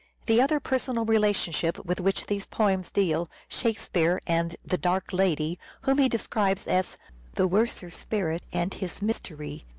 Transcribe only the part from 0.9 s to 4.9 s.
relationship with which these The poems Seal—" Shakespeare" and the"